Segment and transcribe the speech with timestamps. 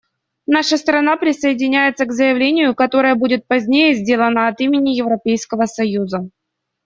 [0.47, 6.27] Наша страна присоединяется к заявлению, которое будет позднее сделано от имени Европейского союза.